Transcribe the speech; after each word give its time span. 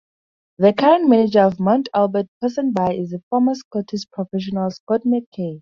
The 0.57 0.73
current 0.73 1.07
Manager 1.09 1.41
of 1.41 1.59
Mount 1.59 1.87
Albert-Ponsonby 1.93 2.97
is 2.97 3.13
former 3.29 3.53
Scottish 3.53 4.09
professional 4.09 4.71
Scott 4.71 5.05
MacKay. 5.05 5.49